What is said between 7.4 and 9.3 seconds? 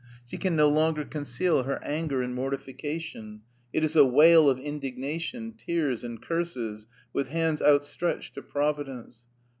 outstretched to Providence.